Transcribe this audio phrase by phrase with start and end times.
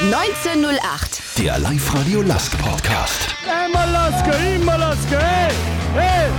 [0.00, 1.20] 1908.
[1.36, 3.34] Der Live-Radio Lask Podcast.
[3.46, 5.52] Einmal Lasker, immer Lasker, hey,
[5.92, 6.30] hey!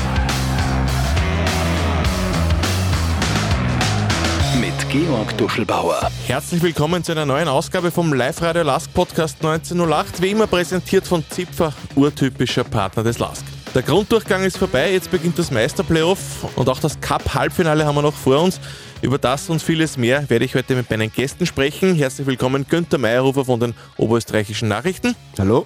[4.60, 6.10] Mit Georg Duschelbauer.
[6.26, 10.23] Herzlich willkommen zu einer neuen Ausgabe vom Live-Radio Lask Podcast 1908.
[10.23, 13.46] Wie immer präsentiert von Zipfer, urtypischer Partner des Lask.
[13.74, 18.14] Der Grunddurchgang ist vorbei, jetzt beginnt das Meisterplayoff und auch das Cup-Halbfinale haben wir noch
[18.14, 18.60] vor uns.
[19.02, 21.96] Über das und vieles mehr werde ich heute mit meinen Gästen sprechen.
[21.96, 25.15] Herzlich willkommen Günther Meyerhofer von den Oberösterreichischen Nachrichten.
[25.39, 25.65] Hallo.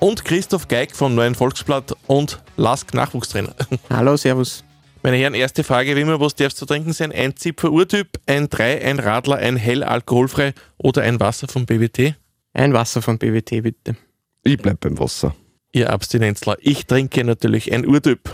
[0.00, 3.54] Und Christoph Geig vom Neuen Volksblatt und Lask Nachwuchstrainer.
[3.90, 4.64] Hallo, Servus.
[5.02, 7.12] Meine Herren, erste Frage wie immer, was darfst du trinken sein?
[7.12, 12.14] Ein Zipfer Urtyp, ein 3, ein Radler, ein hell alkoholfrei oder ein Wasser vom BWT?
[12.54, 13.96] Ein Wasser von BWT, bitte.
[14.42, 15.34] Ich bleib beim Wasser.
[15.72, 16.56] Ihr Abstinenzler.
[16.60, 18.30] Ich trinke natürlich ein Urtyp.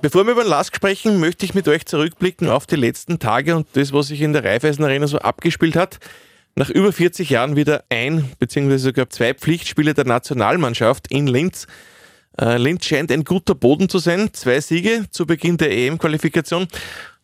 [0.00, 3.56] Bevor wir über den Lask sprechen, möchte ich mit euch zurückblicken auf die letzten Tage
[3.56, 5.98] und das, was sich in der Raiffeisen Arena so abgespielt hat.
[6.54, 8.76] Nach über 40 Jahren wieder ein bzw.
[8.76, 11.66] sogar zwei Pflichtspiele der Nationalmannschaft in Linz.
[12.40, 14.30] Äh, Linz scheint ein guter Boden zu sein.
[14.32, 16.68] Zwei Siege zu Beginn der EM-Qualifikation.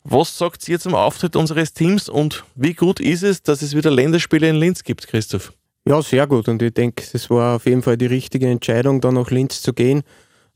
[0.02, 3.90] Was sagt ihr zum Auftritt unseres Teams und wie gut ist es, dass es wieder
[3.90, 5.52] Länderspiele in Linz gibt, Christoph?
[5.86, 6.48] Ja, sehr gut.
[6.48, 9.74] Und ich denke, das war auf jeden Fall die richtige Entscheidung, da nach Linz zu
[9.74, 10.02] gehen.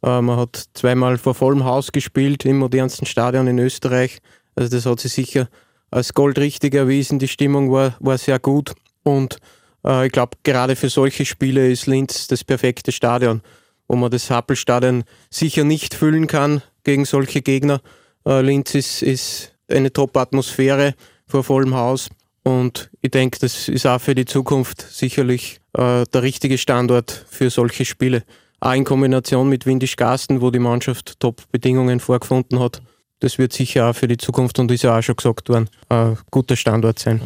[0.03, 4.21] Äh, man hat zweimal vor vollem Haus gespielt, im modernsten Stadion in Österreich.
[4.55, 5.49] Also das hat sich sicher
[5.91, 7.19] als Gold richtig erwiesen.
[7.19, 8.73] Die Stimmung war, war sehr gut.
[9.03, 9.39] Und
[9.85, 13.43] äh, ich glaube, gerade für solche Spiele ist Linz das perfekte Stadion,
[13.87, 17.83] wo man das Happelstadion sicher nicht füllen kann gegen solche Gegner.
[18.25, 20.95] Äh, Linz ist, ist eine Top-Atmosphäre
[21.27, 22.09] vor vollem Haus.
[22.43, 27.51] Und ich denke, das ist auch für die Zukunft sicherlich äh, der richtige Standort für
[27.51, 28.23] solche Spiele.
[28.61, 32.83] Auch in Kombination mit Windisch Gasten, wo die Mannschaft Top-Bedingungen vorgefunden hat.
[33.21, 36.17] Das wird sicher auch für die Zukunft, und ist ja auch schon gesagt worden, ein
[36.31, 37.21] guter Standort sein.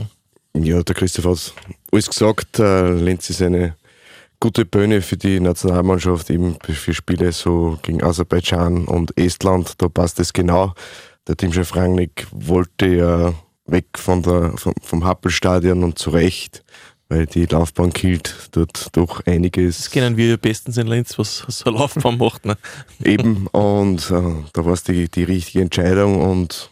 [0.54, 1.54] Ja, der Christoph hat
[1.92, 2.58] alles gesagt.
[2.58, 3.76] Äh, Lenz ist eine
[4.40, 9.74] gute Bühne für die Nationalmannschaft, eben für Spiele so gegen Aserbaidschan und Estland.
[9.78, 10.74] Da passt es genau.
[11.28, 13.34] Der Teamchef Rangnick wollte ja
[13.72, 16.62] weg von der, vom, vom Happelstadion und zurecht,
[17.08, 19.78] weil die Laufbahn killt dort doch einiges.
[19.78, 22.44] Das kennen wir bestens in Linz, was so eine Laufbahn macht.
[22.44, 22.56] Ne?
[23.04, 26.70] Eben, und äh, da war es die, die richtige Entscheidung und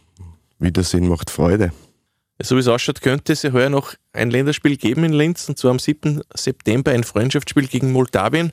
[0.58, 1.72] Wiedersehen macht Freude.
[2.42, 5.58] So wie es ausschaut, könnte es ja heuer noch ein Länderspiel geben in Linz, und
[5.58, 6.22] zwar am 7.
[6.34, 8.52] September ein Freundschaftsspiel gegen Moldawien.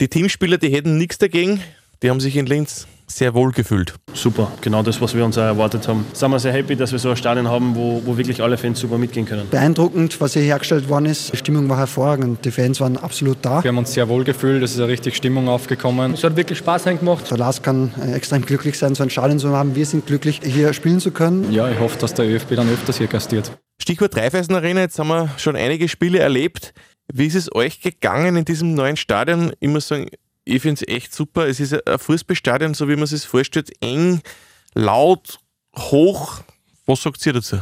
[0.00, 1.62] Die Teamspieler, die hätten nichts dagegen,
[2.02, 3.94] die haben sich in Linz sehr wohl gefühlt.
[4.14, 6.06] Super, genau das, was wir uns auch erwartet haben.
[6.12, 8.80] Sind wir sehr happy, dass wir so ein Stadion haben, wo, wo wirklich alle Fans
[8.80, 9.48] super mitgehen können.
[9.50, 11.32] Beeindruckend, was hier hergestellt worden ist.
[11.32, 12.44] Die Stimmung war hervorragend.
[12.44, 13.62] Die Fans waren absolut da.
[13.62, 16.14] Wir haben uns sehr wohl gefühlt, es ist eine richtig Stimmung aufgekommen.
[16.14, 17.30] Es hat wirklich Spaß gemacht.
[17.30, 19.74] Der Lars kann äh, extrem glücklich sein, so ein Stadion zu haben.
[19.74, 21.52] Wir sind glücklich, hier spielen zu können.
[21.52, 23.50] Ja, ich hoffe, dass der ÖFB dann öfters hier gastiert.
[23.80, 26.72] Stichwort Raiffeisen Arena, jetzt haben wir schon einige Spiele erlebt.
[27.12, 29.52] Wie ist es euch gegangen in diesem neuen Stadion?
[29.60, 30.08] Ich muss sagen,
[30.48, 31.46] ich finde es echt super.
[31.46, 34.20] Es ist ein Fußballstadion, so wie man sich vorstellt, eng,
[34.74, 35.38] laut,
[35.76, 36.40] hoch.
[36.86, 37.58] Was sagt ihr dazu?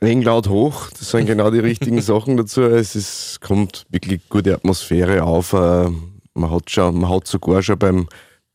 [0.00, 2.62] Eng, laut, hoch, das sind genau die richtigen Sachen dazu.
[2.62, 5.52] Es ist, kommt wirklich gute Atmosphäre auf.
[5.52, 5.90] Äh,
[6.34, 8.08] Man hat, schon, man hat sogar schon beim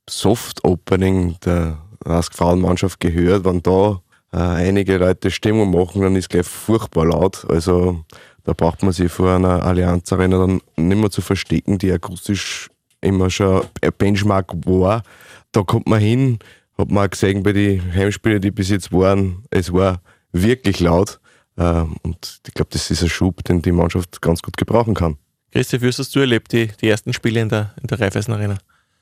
[0.10, 6.46] Soft-Opening der Rask Frauenmannschaft gehört, wenn da äh, einige Leute Stimmung machen, dann ist gleich
[6.48, 7.46] furchtbar laut.
[7.50, 8.06] Also
[8.44, 12.70] da braucht man sich vor einer Allianz Arena dann nicht mehr zu verstecken, die akustisch
[13.06, 15.04] immer schon ein Benchmark war.
[15.52, 16.40] Da kommt man hin,
[16.78, 20.02] hat man auch gesehen bei den Heimspielen, die bis jetzt waren, es war
[20.32, 21.20] wirklich laut.
[21.58, 25.18] Ähm, Und ich glaube, das ist ein Schub, den die Mannschaft ganz gut gebrauchen kann.
[25.52, 28.58] Christi, wie hast du erlebt, die, die ersten Spiele in der, in der Raiffeisen Arena?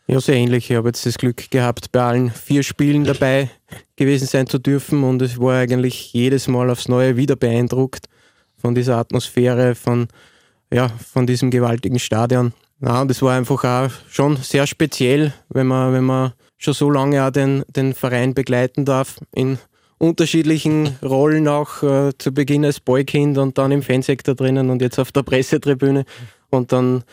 [0.06, 0.70] Ja, sehr ähnlich.
[0.70, 3.50] Ich habe jetzt das Glück gehabt, bei allen vier Spielen dabei
[3.96, 8.08] gewesen sein zu dürfen und es war eigentlich jedes Mal aufs Neue wieder beeindruckt
[8.58, 10.08] von dieser Atmosphäre, von,
[10.72, 12.54] ja, von diesem gewaltigen Stadion.
[12.86, 16.90] Ja, und es war einfach auch schon sehr speziell, wenn man, wenn man schon so
[16.90, 19.58] lange auch den, den Verein begleiten darf, in
[20.00, 25.00] unterschiedlichen Rollen auch äh, zu Beginn als Boykind und dann im Fansektor drinnen und jetzt
[25.00, 26.04] auf der Pressetribüne.
[26.50, 27.06] Und dann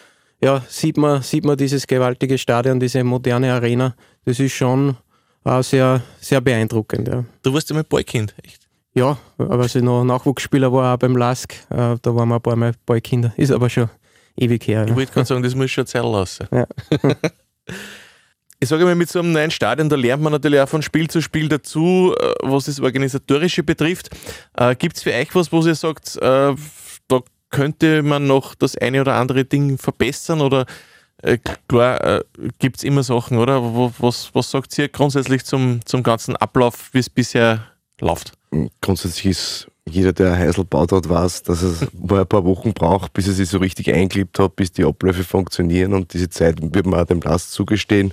[0.43, 3.95] ja, sieht, man, sieht man dieses gewaltige Stadion, diese moderne Arena.
[4.25, 4.97] Das ist schon
[5.45, 7.07] auch sehr, sehr beeindruckend.
[7.07, 7.25] Ja.
[7.43, 8.69] Du warst ja mal Boykind, echt?
[8.93, 12.43] Ja, aber als ich noch Nachwuchsspieler war, auch beim LASK, äh, da waren wir ein
[12.43, 13.33] paar Mal Boykinder.
[13.37, 13.89] Ist aber schon
[14.37, 14.85] ewig her.
[14.85, 14.97] Ich Ja.
[14.97, 16.47] wollte gerade sagen, das muss schon Zeit lassen.
[16.53, 16.67] Ja.
[18.63, 21.09] Ich sage mal, mit so einem neuen Stadion, da lernt man natürlich auch von Spiel
[21.09, 24.11] zu Spiel dazu, äh, was das Organisatorische betrifft.
[24.55, 26.55] Äh, Gibt es für euch was, wo ihr sagt, äh,
[27.09, 30.67] da könnte man noch das eine oder andere Ding verbessern oder
[31.23, 31.39] äh,
[31.69, 32.25] klar, äh,
[32.59, 33.63] gibt es immer Sachen, oder?
[33.99, 37.65] Was, was sagt ihr grundsätzlich zum, zum ganzen Ablauf, wie es bisher
[37.99, 38.33] läuft?
[38.83, 43.27] Grundsätzlich ist jeder, der Heisel baut hat, weiß, dass es ein paar Wochen braucht, bis
[43.27, 47.01] er sich so richtig eingelebt hat, bis die Abläufe funktionieren und diese Zeit wird man
[47.01, 48.13] auch dem Last zugestehen.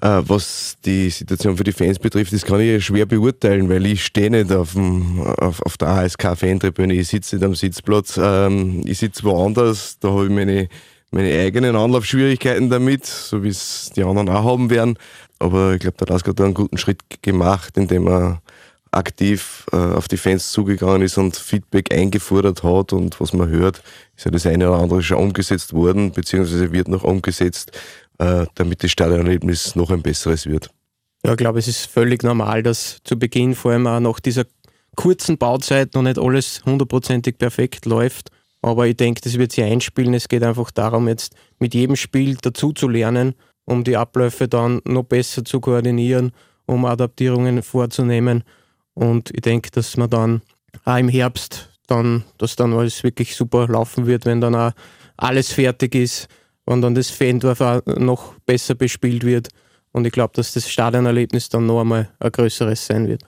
[0.00, 4.04] Äh, was die Situation für die Fans betrifft, das kann ich schwer beurteilen, weil ich
[4.04, 8.98] stehe nicht auf, dem, auf, auf der ASK-Fantribüne, ich sitze nicht am Sitzplatz, ähm, ich
[8.98, 10.68] sitze woanders, da habe ich meine,
[11.10, 14.98] meine eigenen Anlaufschwierigkeiten damit, so wie es die anderen auch haben werden.
[15.38, 18.42] Aber ich glaube, der Lask hat da einen guten Schritt gemacht, indem er
[18.96, 23.82] aktiv äh, auf die Fans zugegangen ist und Feedback eingefordert hat und was man hört,
[24.16, 27.72] ist ja das eine oder andere schon umgesetzt worden, beziehungsweise wird noch umgesetzt,
[28.18, 30.70] äh, damit das Stadionerlebnis noch ein besseres wird.
[31.24, 34.44] Ja, ich glaube, es ist völlig normal, dass zu Beginn vor allem auch nach dieser
[34.94, 38.30] kurzen Bauzeit noch nicht alles hundertprozentig perfekt läuft.
[38.62, 40.14] Aber ich denke, das wird sich einspielen.
[40.14, 44.80] Es geht einfach darum, jetzt mit jedem Spiel dazu zu lernen, um die Abläufe dann
[44.84, 46.32] noch besser zu koordinieren,
[46.66, 48.44] um Adaptierungen vorzunehmen.
[48.94, 50.42] Und ich denke, dass man dann
[50.84, 54.72] auch im Herbst dann, dass dann alles wirklich super laufen wird, wenn dann auch
[55.16, 56.28] alles fertig ist,
[56.66, 59.48] wenn dann das Fandorf auch noch besser bespielt wird.
[59.92, 63.22] Und ich glaube, dass das Stadionerlebnis dann noch einmal ein größeres sein wird.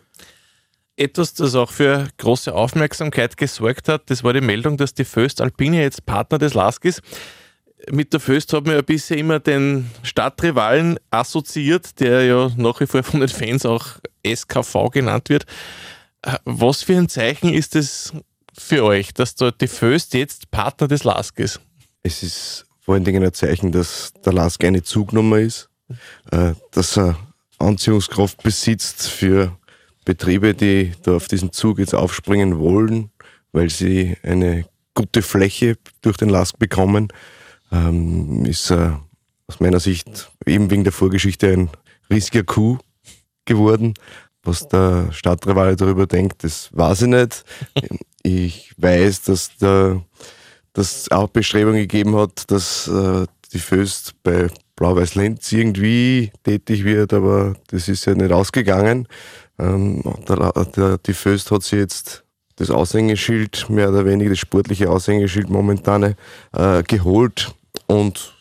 [0.97, 5.43] Etwas, das auch für große Aufmerksamkeit gesorgt hat, das war die Meldung, dass die Föst
[5.43, 7.03] Alpine jetzt Partner des LASK ist.
[7.91, 12.87] Mit der Föst haben wir ja bisher immer den Stadtrivalen assoziiert, der ja nach wie
[12.87, 13.99] vor von den Fans auch
[14.35, 15.47] SKV genannt wird.
[16.45, 18.13] Was für ein Zeichen ist es
[18.57, 21.61] für euch, dass dort die Föst jetzt Partner des LASK ist?
[22.03, 25.69] Es ist vor allen Dingen ein Zeichen, dass der LASK eine Zugnummer ist,
[26.31, 27.19] äh, dass er
[27.59, 29.57] Anziehungskraft besitzt für
[30.05, 33.11] Betriebe, die da auf diesen Zug jetzt aufspringen wollen,
[33.53, 37.09] weil sie eine gute Fläche durch den LASK bekommen,
[37.73, 38.93] ähm, ist äh,
[39.49, 41.71] aus meiner Sicht eben wegen der Vorgeschichte ein
[42.11, 42.79] riesiger Coup
[43.47, 43.95] geworden.
[44.43, 47.45] Was der Stadtrivale darüber denkt, das weiß ich nicht.
[48.23, 50.03] Ich weiß, dass da
[50.73, 57.55] das auch Bestrebungen gegeben hat, dass äh, die Föst bei Blau-Weiß-Lenz irgendwie tätig wird, aber
[57.69, 59.09] das ist ja nicht ausgegangen.
[59.59, 60.03] Ähm,
[61.07, 62.25] die Föst hat sich jetzt
[62.57, 66.15] das Aushängeschild, mehr oder weniger das sportliche Aushängeschild momentan
[66.53, 67.55] äh, geholt
[67.87, 68.33] und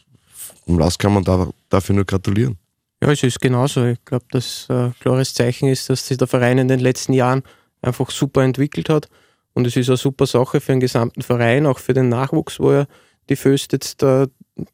[0.68, 2.58] Last kann man da, dafür nur gratulieren.
[3.06, 3.86] Ja, es ist genauso.
[3.86, 7.44] Ich glaube, dass ein klares Zeichen ist, dass sich der Verein in den letzten Jahren
[7.84, 9.10] einfach super entwickelt hat.
[9.54, 12.72] Und es ist eine super Sache für den gesamten Verein, auch für den Nachwuchs, wo
[12.72, 12.88] ja
[13.30, 14.26] die Föst jetzt da,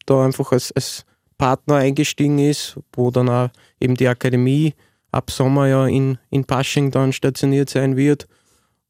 [0.06, 1.04] da einfach als, als
[1.36, 4.72] Partner eingestiegen ist, wo dann auch eben die Akademie
[5.10, 8.28] ab Sommer ja in, in Pasching dann stationiert sein wird.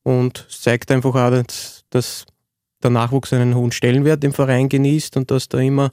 [0.05, 2.27] Und es zeigt einfach auch, dass, dass
[2.81, 5.91] der Nachwuchs einen hohen Stellenwert im Verein genießt und dass da immer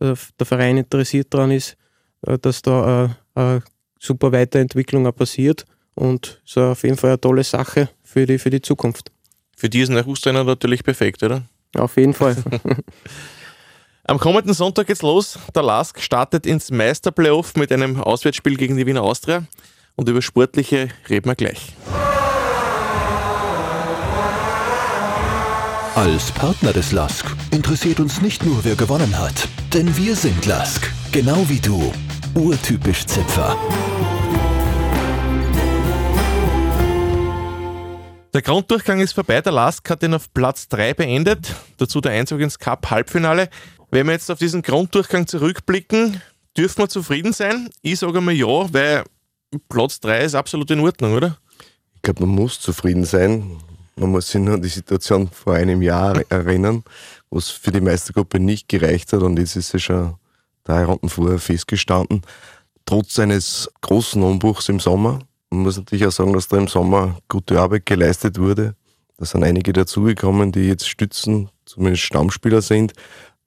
[0.00, 1.79] äh, der Verein interessiert daran ist, äh,
[2.22, 3.62] dass da äh, eine
[3.98, 5.64] super Weiterentwicklung auch passiert.
[5.94, 9.10] Und es ist auf jeden Fall eine tolle Sache für die, für die Zukunft.
[9.56, 11.42] Für diesen Nachwuchstrainer natürlich perfekt, oder?
[11.76, 12.36] Auf jeden Fall.
[14.04, 15.38] Am kommenden Sonntag geht's los.
[15.54, 19.44] Der LASK startet ins Meisterplayoff mit einem Auswärtsspiel gegen die Wiener Austria.
[19.94, 21.74] Und über Sportliche reden wir gleich.
[25.94, 29.46] Als Partner des LASK interessiert uns nicht nur, wer gewonnen hat.
[29.74, 30.90] Denn wir sind LASK.
[31.12, 31.92] Genau wie du.
[32.34, 33.56] Urtypisch Zipfer.
[38.32, 39.40] Der Grunddurchgang ist vorbei.
[39.40, 41.52] Der Lask hat ihn auf Platz 3 beendet.
[41.78, 43.50] Dazu der Einzug ins Cup-Halbfinale.
[43.90, 46.22] Wenn wir jetzt auf diesen Grunddurchgang zurückblicken,
[46.56, 47.68] dürfen wir zufrieden sein?
[47.82, 49.02] Ich sage mal ja, weil
[49.68, 51.36] Platz 3 ist absolut in Ordnung, oder?
[51.96, 53.58] Ich glaube, man muss zufrieden sein.
[53.96, 56.84] Man muss sich nur an die Situation vor einem Jahr erinnern,
[57.28, 60.14] wo es für die Meistergruppe nicht gereicht hat und jetzt ist es schon
[60.64, 62.22] drei Runden vorher festgestanden.
[62.86, 67.18] Trotz eines großen Umbruchs im Sommer, man muss natürlich auch sagen, dass da im Sommer
[67.28, 68.74] gute Arbeit geleistet wurde.
[69.16, 72.92] Da sind einige dazugekommen, die jetzt stützen, zumindest Stammspieler sind.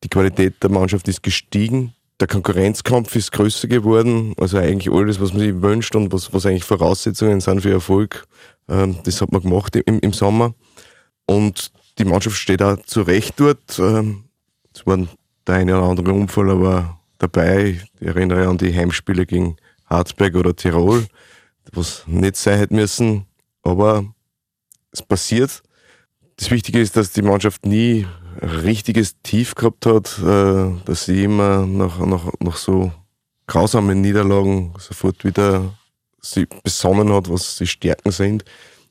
[0.03, 1.93] Die Qualität der Mannschaft ist gestiegen.
[2.19, 4.33] Der Konkurrenzkampf ist größer geworden.
[4.37, 8.27] Also eigentlich alles, was man sich wünscht und was, was eigentlich Voraussetzungen sind für Erfolg,
[8.67, 10.53] ähm, das hat man gemacht im, im Sommer.
[11.25, 13.79] Und die Mannschaft steht auch zu Recht dort.
[13.79, 14.25] Ähm,
[14.73, 14.99] es war
[15.47, 17.79] der eine oder andere Unfall aber dabei.
[17.99, 21.05] Ich erinnere an die Heimspiele gegen Harzberg oder Tirol
[21.71, 23.25] was nicht sein hätte müssen.
[23.63, 24.05] Aber
[24.91, 25.63] es passiert.
[26.37, 28.05] Das Wichtige ist, dass die Mannschaft nie
[28.41, 32.91] richtiges Tief gehabt hat, äh, dass sie immer nach, nach, nach so
[33.47, 35.77] grausamen Niederlagen sofort wieder
[36.19, 38.43] sie besonnen hat, was die Stärken sind.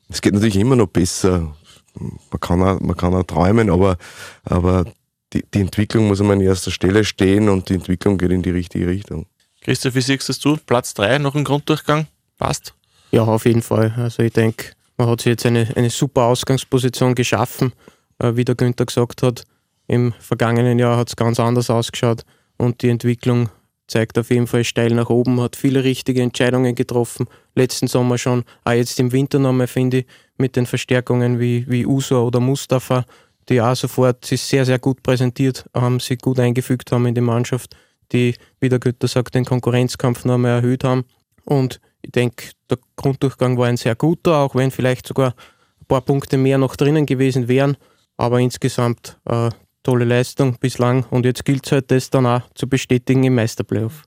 [0.07, 1.55] Es geht natürlich immer noch besser.
[1.95, 3.97] Man kann auch, man kann auch träumen, aber,
[4.43, 4.85] aber
[5.33, 8.51] die, die Entwicklung muss immer an erster Stelle stehen und die Entwicklung geht in die
[8.51, 9.25] richtige Richtung.
[9.61, 12.07] Christoph, wie siehst du Platz 3 noch im Grunddurchgang?
[12.37, 12.73] Passt?
[13.11, 13.93] Ja, auf jeden Fall.
[13.97, 17.73] Also ich denke, man hat sich jetzt eine, eine super Ausgangsposition geschaffen,
[18.19, 19.43] äh, wie der Günther gesagt hat.
[19.87, 22.23] Im vergangenen Jahr hat es ganz anders ausgeschaut
[22.57, 23.49] und die Entwicklung
[23.87, 27.27] zeigt auf jeden Fall steil nach oben, hat viele richtige Entscheidungen getroffen.
[27.53, 30.05] Letzten Sommer schon, auch jetzt im Winter nochmal, finde ich,
[30.37, 33.05] mit den Verstärkungen wie, wie Uso oder Mustafa,
[33.49, 37.21] die auch sofort sich sehr, sehr gut präsentiert haben, sich gut eingefügt haben in die
[37.21, 37.75] Mannschaft,
[38.11, 41.05] die, wie der Günther sagt, den Konkurrenzkampf noch einmal erhöht haben.
[41.45, 45.35] Und ich denke, der Grunddurchgang war ein sehr guter, auch wenn vielleicht sogar
[45.81, 47.77] ein paar Punkte mehr noch drinnen gewesen wären.
[48.17, 49.49] Aber insgesamt äh,
[49.83, 54.03] tolle Leistung bislang und jetzt gilt es halt, das dann auch zu bestätigen im Meisterplayoff.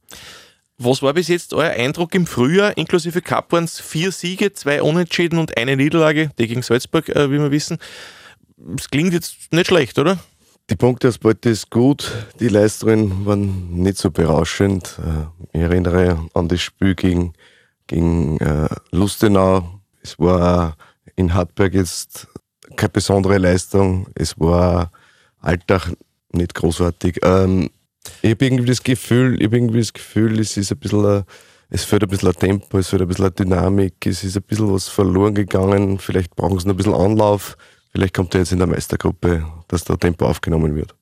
[0.79, 2.77] Was war bis jetzt euer Eindruck im Frühjahr?
[2.77, 7.51] Inklusive Cup vier Siege, zwei Unentschieden und eine Niederlage, die gegen Salzburg, äh, wie wir
[7.51, 7.79] wissen.
[8.77, 10.19] Es klingt jetzt nicht schlecht, oder?
[10.71, 12.11] Die Punkteausbeute ist gut,
[12.41, 14.99] die Leistungen waren nicht so berauschend.
[14.99, 17.35] Äh, ich erinnere an das Spiel gegen,
[17.87, 19.81] gegen äh, Lustenau.
[20.03, 20.77] Es war
[21.15, 22.27] in Hartberg jetzt
[22.77, 24.09] keine besondere Leistung.
[24.15, 24.91] Es war
[25.41, 25.93] Alltag
[26.33, 27.21] nicht großartig.
[27.23, 27.71] Ähm,
[28.23, 31.25] ich habe irgendwie das Gefühl, ich irgendwie das Gefühl, es ist ein bisschen, ein,
[31.71, 34.89] es fehlt ein bisschen Tempo, es fehlt ein bisschen Dynamik, es ist ein bisschen was
[34.89, 35.99] verloren gegangen.
[35.99, 37.57] Vielleicht brauchen sie noch ein bisschen Anlauf.
[37.97, 40.95] Vielleicht kommt er jetzt in der Meistergruppe, dass da Tempo aufgenommen wird.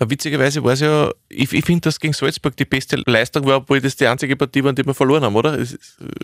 [0.00, 3.80] Witzigerweise war es ja, ich, ich finde, dass gegen Salzburg die beste Leistung war, obwohl
[3.80, 5.58] das die einzige Partie war, die wir verloren haben, oder?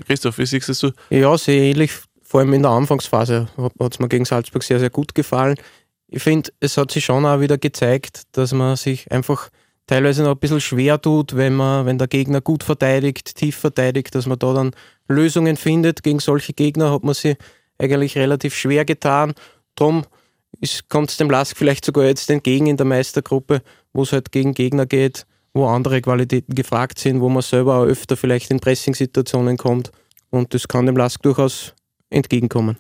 [0.07, 0.93] Christoph, wie siehst du das so?
[1.11, 1.93] Ja, sehr ähnlich.
[2.23, 5.57] Vor allem in der Anfangsphase hat es mir gegen Salzburg sehr, sehr gut gefallen
[6.09, 9.51] ich finde, es hat sich schon auch wieder gezeigt, dass man sich einfach
[9.87, 14.15] teilweise noch ein bisschen schwer tut, wenn man, wenn der Gegner gut verteidigt, tief verteidigt,
[14.15, 14.73] dass man da dann
[15.09, 16.03] Lösungen findet.
[16.03, 17.37] Gegen solche Gegner hat man sie
[17.79, 19.35] eigentlich relativ schwer getan.
[19.77, 20.05] Darum
[20.89, 24.55] kommt es dem Lask vielleicht sogar jetzt entgegen in der Meistergruppe, wo es halt gegen
[24.55, 29.57] Gegner geht, wo andere Qualitäten gefragt sind, wo man selber auch öfter vielleicht in Pressing-Situationen
[29.57, 29.93] kommt.
[30.31, 31.75] Und das kann dem Lask durchaus
[32.11, 32.77] entgegenkommen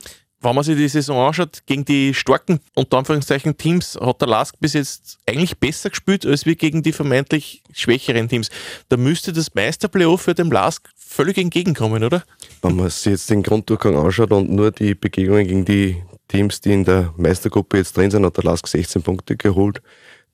[0.46, 4.54] wenn man sich die Saison anschaut, gegen die starken, unter Anführungszeichen, Teams hat der Lask
[4.60, 8.50] bis jetzt eigentlich besser gespielt als wir gegen die vermeintlich schwächeren Teams.
[8.88, 12.22] Da müsste das Meisterplayoff für den Lask völlig entgegenkommen, oder?
[12.62, 16.72] Wenn man sich jetzt den Grunddurchgang anschaut und nur die Begegnungen gegen die Teams, die
[16.72, 19.80] in der Meistergruppe jetzt drin sind, hat der Lask 16 Punkte geholt.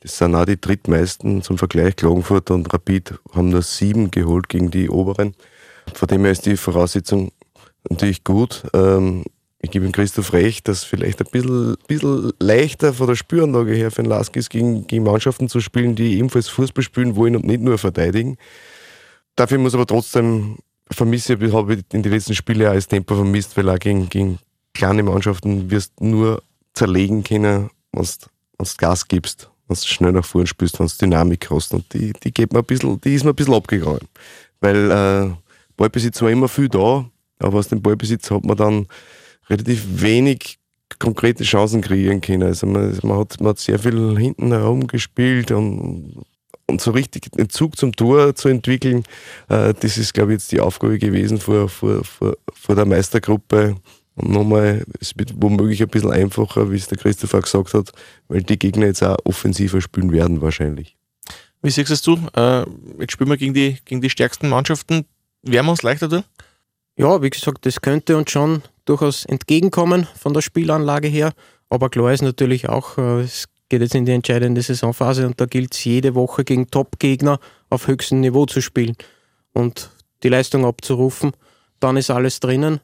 [0.01, 1.97] Das sind auch die drittmeisten zum Vergleich.
[1.97, 5.35] Klagenfurt und Rapid haben nur sieben geholt gegen die oberen.
[5.95, 7.31] Von dem her ist die Voraussetzung
[7.89, 8.65] natürlich gut.
[8.75, 9.25] Ähm,
[9.61, 13.93] ich gebe ihm Christoph recht, dass vielleicht ein bisschen, bisschen leichter von der Spüranlage her
[13.93, 17.45] für den Lask ist, gegen, gegen Mannschaften zu spielen, die ebenfalls Fußball spielen wollen und
[17.45, 18.39] nicht nur verteidigen.
[19.37, 20.59] Dafür muss aber trotzdem
[20.91, 24.41] vermisse, habe ich in den letzten Spielen auch das Tempo vermisst, weil auch gegen, gegen
[24.83, 26.43] kleine Mannschaften wirst nur
[26.75, 31.51] zerlegen können, wenn du Gas gibst, wenn du schnell nach vorne spielst, wenn du Dynamik
[31.51, 31.73] hast.
[31.73, 34.09] Und die, die, geht mir ein bisschen, die ist mir ein bisschen abgegangen.
[34.61, 35.31] Weil äh,
[35.77, 37.09] Ballbesitz war immer viel da,
[37.39, 38.89] aber aus dem Ballbesitz hat man dann
[39.49, 40.59] relativ wenig
[40.99, 42.43] konkrete Chancen kreieren können.
[42.43, 46.25] Also man, man, hat, man hat sehr viel hinten herum gespielt und,
[46.67, 49.05] und so richtig den Zug zum Tor zu entwickeln,
[49.49, 53.77] äh, das ist, glaube ich, jetzt die Aufgabe gewesen vor, vor, vor, vor der Meistergruppe.
[54.15, 57.93] Und nochmal, es wird womöglich ein bisschen einfacher, wie es der Christopher gesagt hat,
[58.29, 60.97] weil die Gegner jetzt auch offensiver spielen werden wahrscheinlich.
[61.63, 62.65] Wie siehst du äh,
[62.99, 65.07] jetzt spielen wir gegen die, gegen die stärksten Mannschaften.
[65.43, 66.25] Werden wir uns leichter tun?
[66.97, 71.33] Ja, wie gesagt, das könnte uns schon durchaus entgegenkommen von der Spielanlage her.
[71.71, 75.47] Aber klar ist natürlich auch, äh, es geht jetzt in die entscheidende Saisonphase und da
[75.47, 77.39] gilt es jede Woche gegen Top-Gegner
[77.71, 78.97] auf höchstem Niveau zu spielen
[79.55, 79.91] und
[80.23, 81.33] die Leistung abzurufen.
[81.81, 82.81] Dann ist alles drinnen.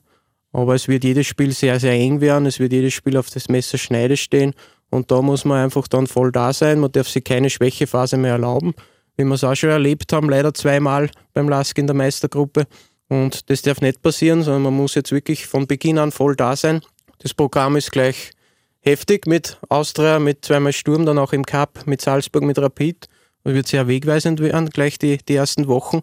[0.58, 2.44] Aber es wird jedes Spiel sehr, sehr eng werden.
[2.44, 4.54] Es wird jedes Spiel auf das Messer Schneide stehen.
[4.90, 6.80] Und da muss man einfach dann voll da sein.
[6.80, 8.74] Man darf sich keine Schwächephase mehr erlauben.
[9.16, 12.66] Wie wir es auch schon erlebt haben, leider zweimal beim Lask in der Meistergruppe.
[13.08, 16.56] Und das darf nicht passieren, sondern man muss jetzt wirklich von Beginn an voll da
[16.56, 16.80] sein.
[17.18, 18.32] Das Programm ist gleich
[18.80, 23.08] heftig mit Austria, mit zweimal Sturm, dann auch im Cup, mit Salzburg, mit Rapid.
[23.44, 26.00] Das wird sehr wegweisend werden, gleich die, die ersten Wochen.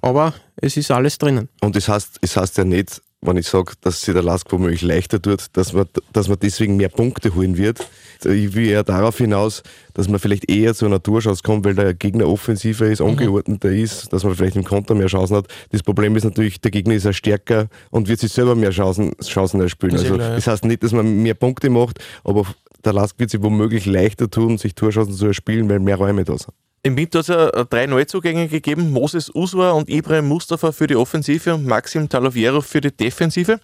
[0.00, 1.50] Aber es ist alles drinnen.
[1.60, 4.82] Und es heißt, es heißt ja nicht, wenn ich sage, dass sich der Lask womöglich
[4.82, 7.86] leichter tut, dass man, dass man deswegen mehr Punkte holen wird.
[8.24, 9.62] Ich will eher darauf hinaus,
[9.94, 13.08] dass man vielleicht eher zu einer Torschance kommt, weil der Gegner offensiver ist, mhm.
[13.08, 15.48] angeordneter ist, dass man vielleicht im Konter mehr Chancen hat.
[15.70, 19.12] Das Problem ist natürlich, der Gegner ist ja stärker und wird sich selber mehr Chancen,
[19.22, 19.96] Chancen erspielen.
[19.96, 20.36] Also, ja.
[20.36, 22.46] Das heißt nicht, dass man mehr Punkte macht, aber
[22.84, 26.38] der Lask wird sich womöglich leichter tun, sich Torchancen zu erspielen, weil mehr Räume da
[26.38, 26.54] sind.
[26.82, 30.96] Im Winter hat es ja drei Neuzugänge gegeben: Moses Uswa und Ibrahim Mustafa für die
[30.96, 33.60] Offensive und Maxim Talovero für die Defensive.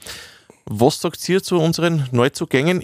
[0.66, 2.82] Was sagt ihr zu unseren Neuzugängen?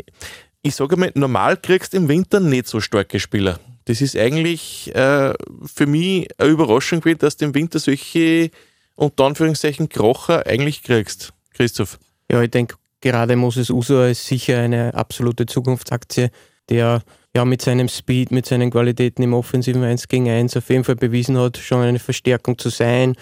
[0.63, 3.59] Ich sage mal, normal kriegst du im Winter nicht so starke Spieler.
[3.87, 5.33] Das ist eigentlich äh,
[5.65, 8.51] für mich eine Überraschung gewesen, dass du im Winter solche
[8.95, 11.33] unter Anführungszeichen Krocher eigentlich kriegst.
[11.55, 11.99] Christoph.
[12.31, 16.31] Ja, ich denke, gerade Moses Uso ist sicher eine absolute Zukunftsaktie,
[16.69, 17.03] der
[17.35, 20.97] ja mit seinem Speed, mit seinen Qualitäten im offensiven 1 gegen 1 auf jeden Fall
[20.97, 23.15] bewiesen hat, schon eine Verstärkung zu sein.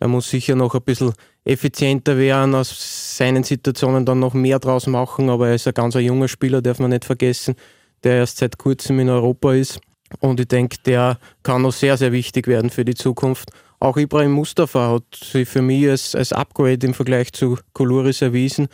[0.00, 1.12] Er muss sicher noch ein bisschen
[1.44, 5.94] effizienter werden, aus seinen Situationen dann noch mehr draus machen, aber er ist ein ganz
[5.94, 7.54] junger Spieler, darf man nicht vergessen,
[8.02, 9.80] der erst seit kurzem in Europa ist.
[10.20, 13.50] Und ich denke, der kann noch sehr, sehr wichtig werden für die Zukunft.
[13.78, 18.68] Auch Ibrahim Mustafa hat sich für mich als, als Upgrade im Vergleich zu Koluris erwiesen.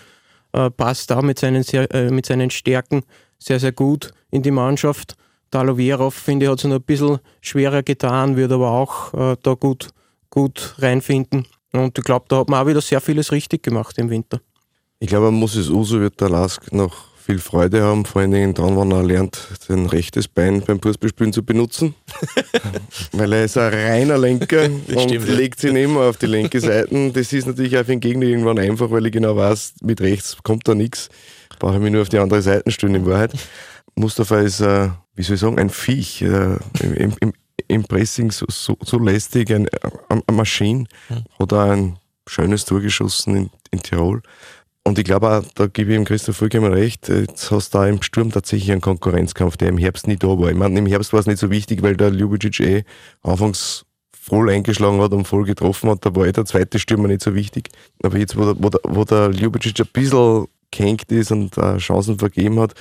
[0.53, 3.03] Äh, passt da mit äh, mit seinen Stärken
[3.39, 5.15] sehr, sehr gut in die Mannschaft.
[5.51, 9.55] Daloverov, finde ich, hat es noch ein bisschen schwerer getan, wird aber auch äh, da
[9.55, 9.89] gut,
[10.31, 11.47] gut reinfinden.
[11.73, 14.41] Und ich glaube, da hat man auch wieder sehr vieles richtig gemacht im Winter.
[15.01, 18.31] Ich glaube, man muss es Uso wird der Lask noch viel Freude haben, vor allen
[18.31, 21.95] Dingen dann, wenn er lernt, sein rechtes Bein beim Fußballspielen zu benutzen.
[23.13, 26.59] Weil er ist ein reiner Lenker das und stimmt, legt sich immer auf die linke
[26.59, 27.13] Seite.
[27.13, 30.39] Das ist natürlich auch für den Gegner irgendwann einfach, weil ich genau weiß, mit rechts
[30.43, 31.11] kommt da nichts.
[31.59, 33.33] Brauche ich mich nur auf die andere Seite stellen in Wahrheit.
[33.95, 36.23] Mustafa ist, äh, wie soll ich sagen, ein Viech.
[36.23, 37.33] Äh, im, im,
[37.67, 39.69] Im Pressing so, so, so lästig, eine
[40.09, 40.87] ein Maschine.
[41.09, 41.25] Hm.
[41.39, 44.23] Hat auch ein schönes Tor geschossen in, in Tirol.
[44.89, 47.87] Und ich glaube auch, da gebe ich ihm Christoph vollkommen recht, jetzt hast du da
[47.87, 50.49] im Sturm tatsächlich einen Konkurrenzkampf, der im Herbst nicht da war.
[50.49, 52.85] Ich meine, im Herbst war es nicht so wichtig, weil der Ljubicic eh
[53.23, 53.85] anfangs
[54.19, 56.07] voll eingeschlagen hat und voll getroffen hat.
[56.07, 57.69] Da war eh der zweite Stürmer nicht so wichtig.
[58.03, 61.77] Aber jetzt, wo der, wo der, wo der Ljubicic ein bisschen gehängt ist und uh,
[61.79, 62.75] Chancen vergeben hat,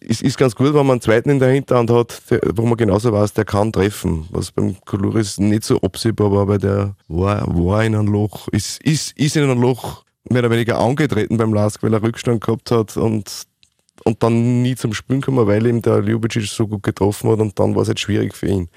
[0.00, 2.76] ist, ist ganz gut, wenn man einen zweiten in der Hinterhand hat, der, wo man
[2.76, 4.26] genauso weiß, der kann treffen.
[4.30, 8.82] Was beim Koluris nicht so absehbar war, weil der war, war in einem Loch, ist,
[8.82, 12.70] ist, ist in einem Loch mehr oder weniger angetreten beim Lask, weil er Rückstand gehabt
[12.70, 13.30] hat und,
[14.04, 17.58] und dann nie zum Spielen gekommen, weil ihm der Ljubicic so gut getroffen hat und
[17.58, 18.68] dann war es halt schwierig für ihn.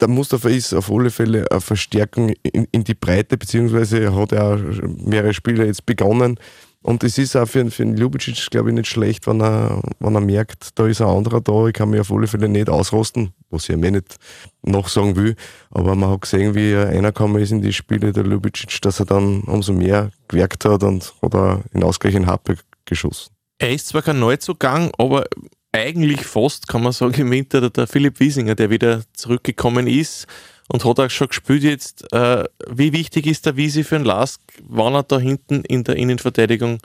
[0.00, 4.58] Der Mustafa ist auf alle Fälle eine Verstärkung in, in die Breite, beziehungsweise hat er
[5.04, 6.38] mehrere Spiele jetzt begonnen.
[6.82, 10.14] Und es ist auch für, für den Ljubicic, glaube ich, nicht schlecht, wenn er, wenn
[10.14, 13.32] er merkt, da ist ein anderer da, ich kann mich auf alle Fälle nicht ausrosten,
[13.50, 14.16] was ich mir nicht
[14.62, 15.36] noch sagen will.
[15.70, 19.06] Aber man hat gesehen, wie er reingekommen ist in die Spiele der Ljubicic, dass er
[19.06, 23.32] dann umso mehr gewerkt hat und hat er in Ausgleich in Happe geschossen.
[23.58, 25.26] Er ist zwar kein Neuzugang, aber
[25.70, 30.26] eigentlich fast, kann man sagen, im Winter der Philipp Wiesinger, der wieder zurückgekommen ist
[30.72, 32.10] und hat auch schon gespielt jetzt.
[32.14, 35.96] Äh, wie wichtig ist der Wiesi für den Lask, wann er da hinten in der
[35.96, 36.78] Innenverteidigung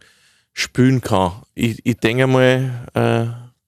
[0.51, 1.43] spielen kann?
[1.55, 3.27] Ich, ich denke mal, äh,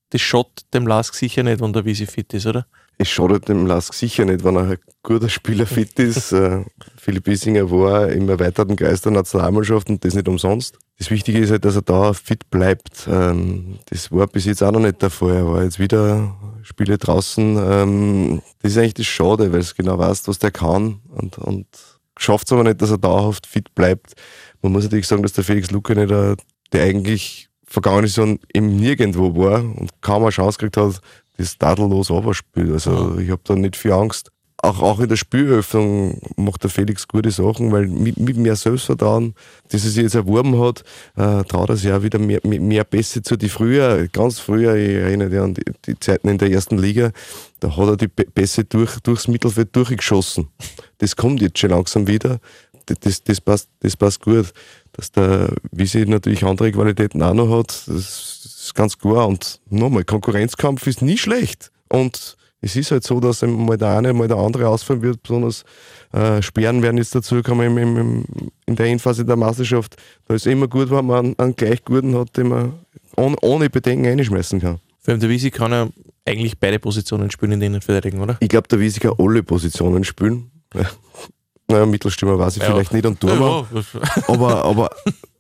[0.10, 2.66] das schaut dem Lask sicher nicht, wenn der Wiesi fit ist, oder?
[3.02, 6.34] Es schadet dem Lask sicher nicht, wenn er ein guter Spieler fit ist.
[6.34, 6.66] Äh,
[6.98, 10.78] Philipp Bissinger war im erweiterten Kreis der Nationalmannschaft und das nicht umsonst.
[10.98, 13.08] Das Wichtige ist halt, dass er da fit bleibt.
[13.10, 15.38] Ähm, das war bis jetzt auch noch nicht der Fall.
[15.38, 17.58] Er war jetzt wieder Spiele draußen.
[17.58, 21.68] Ähm, das ist eigentlich das Schade, weil es genau weiß, was der kann und, und
[22.18, 24.16] schafft es aber nicht, dass er dauerhaft fit bleibt.
[24.62, 26.36] Man muss natürlich sagen, dass der Felix Luca nicht, der,
[26.74, 31.00] der eigentlich vergangene Saison im Nirgendwo war und kaum eine Chance gekriegt hat,
[31.40, 32.72] das tadellos spielt.
[32.72, 34.30] Also ich habe da nicht viel Angst.
[34.62, 39.34] Auch, auch in der Spielöffnung macht der Felix gute Sachen, weil mit, mit mehr Selbstvertrauen,
[39.70, 40.84] das er sich jetzt erworben hat,
[41.16, 43.38] äh, traut er sich auch wieder mehr, mehr, mehr Pässe zu.
[43.38, 47.12] Die früher, ganz früher, ich erinnere mich an die, die, Zeiten in der ersten Liga,
[47.62, 50.50] da hat er die Pässe durch, durchs Mittelfeld durchgeschossen.
[50.98, 52.40] Das kommt jetzt schon langsam wieder.
[52.86, 54.52] Das, das, passt, das passt gut.
[54.92, 59.28] Dass der Wisi natürlich andere Qualitäten auch noch hat, das ist ganz klar.
[59.28, 61.72] Und nochmal, Konkurrenzkampf ist nie schlecht.
[61.90, 65.64] Und es ist halt so, dass mal der eine, mal der andere ausfallen wird, besonders
[66.12, 68.26] äh, Sperren werden jetzt dazu kommen im, im,
[68.66, 69.96] in der Endphase der Meisterschaft.
[70.26, 72.74] Da ist es immer gut, wenn man einen, einen gleich guten hat, den man
[73.16, 74.80] ohne, ohne Bedenken einschmeißen kann.
[75.00, 75.90] Für den Wiesi kann er
[76.26, 78.38] eigentlich beide Positionen spielen in der Innenverteidigung, oder?
[78.40, 80.52] Ich glaube, der Wiesi kann alle Positionen spielen.
[81.68, 82.70] naja, Mittelstürmer weiß ich ja.
[82.70, 83.68] vielleicht nicht und Turmer.
[83.74, 83.84] Ja.
[84.28, 84.90] aber, aber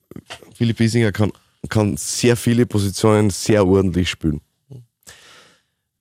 [0.55, 1.31] Philipp Wiesinger kann
[1.67, 4.41] kann sehr viele Positionen sehr ordentlich spielen.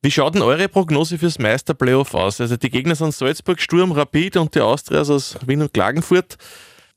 [0.01, 2.41] Wie schaut denn eure Prognose fürs Meisterplayoff aus?
[2.41, 6.37] Also die Gegner sind Salzburg, Sturm, Rapid und die Austrias aus Wien und Klagenfurt.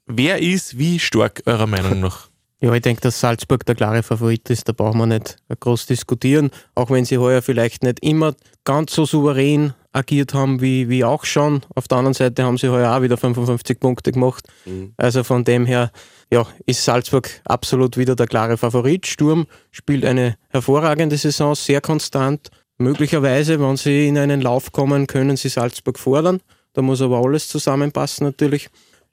[0.05, 2.29] Wer ist wie stark eurer Meinung nach?
[2.63, 4.69] Ja, ich denke, dass Salzburg der klare Favorit ist.
[4.69, 6.51] Da brauchen wir nicht groß diskutieren.
[6.75, 11.25] Auch wenn sie heuer vielleicht nicht immer ganz so souverän agiert haben wie, wie auch
[11.25, 11.61] schon.
[11.75, 14.47] Auf der anderen Seite haben sie heuer auch wieder 55 Punkte gemacht.
[14.65, 14.93] Mhm.
[14.97, 15.91] Also von dem her
[16.31, 19.05] ja, ist Salzburg absolut wieder der klare Favorit.
[19.05, 22.49] Sturm spielt eine hervorragende Saison, sehr konstant.
[22.77, 26.39] Möglicherweise, wenn sie in einen Lauf kommen, können sie Salzburg fordern.
[26.73, 28.69] Da muss aber alles zusammenpassen natürlich.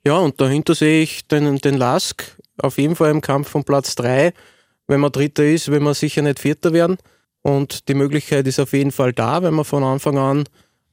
[0.06, 3.94] Ja, und dahinter sehe ich den, den Lask auf jeden Fall im Kampf von Platz
[3.96, 4.32] 3.
[4.86, 6.98] Wenn man Dritter ist, will man sicher nicht Vierter werden.
[7.42, 10.44] Und die Möglichkeit ist auf jeden Fall da, wenn man von Anfang an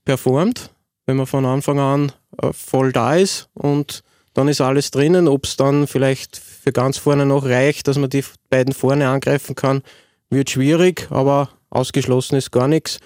[0.06, 0.72] performt,
[1.06, 5.28] wenn man von Anfang an äh, voll da ist und dann ist alles drinnen.
[5.28, 9.56] Ob es dann vielleicht für ganz vorne noch reicht, dass man die beiden vorne angreifen
[9.56, 9.82] kann,
[10.30, 13.00] wird schwierig, aber ausgeschlossen ist gar nichts.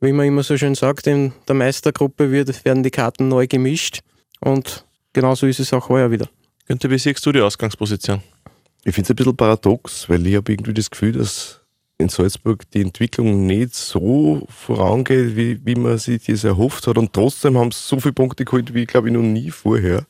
[0.00, 4.00] Wie man immer so schön sagt, in der Meistergruppe wird, werden die Karten neu gemischt
[4.40, 6.28] und genauso ist es auch heuer wieder.
[6.66, 8.22] Günther, wie siehst du die Ausgangsposition?
[8.84, 11.57] Ich finde es ein bisschen paradox, weil ich habe irgendwie das Gefühl, dass
[11.98, 16.96] in Salzburg die Entwicklung nicht so vorangeht, wie, wie man sich das erhofft hat.
[16.96, 20.06] Und trotzdem haben sie so viele Punkte geholt, wie, glaube ich, noch nie vorher.